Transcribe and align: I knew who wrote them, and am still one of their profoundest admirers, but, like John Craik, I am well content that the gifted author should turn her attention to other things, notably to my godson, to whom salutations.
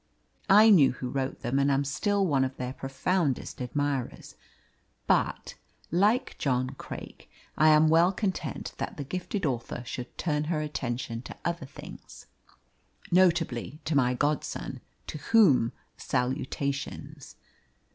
I 0.49 0.71
knew 0.71 0.93
who 0.93 1.09
wrote 1.11 1.41
them, 1.41 1.59
and 1.59 1.69
am 1.69 1.85
still 1.85 2.25
one 2.25 2.43
of 2.43 2.57
their 2.57 2.73
profoundest 2.73 3.61
admirers, 3.61 4.33
but, 5.05 5.53
like 5.91 6.35
John 6.39 6.71
Craik, 6.71 7.29
I 7.55 7.67
am 7.69 7.87
well 7.87 8.11
content 8.11 8.73
that 8.79 8.97
the 8.97 9.03
gifted 9.03 9.45
author 9.45 9.83
should 9.85 10.17
turn 10.17 10.45
her 10.45 10.59
attention 10.59 11.21
to 11.21 11.37
other 11.45 11.67
things, 11.67 12.25
notably 13.11 13.79
to 13.85 13.95
my 13.95 14.15
godson, 14.15 14.81
to 15.05 15.19
whom 15.19 15.71
salutations. 15.97 17.35